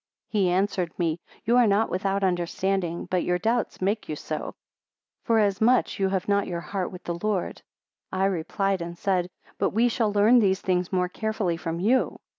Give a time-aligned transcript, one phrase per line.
[0.31, 4.55] 116 He answered me, You are not without understanding, but your doubts make you so;
[5.25, 7.61] for as much as you have not your heart with the Lord.
[8.09, 9.29] 117 I replied and said,
[9.59, 12.19] But we shall learn these things more carefully from you.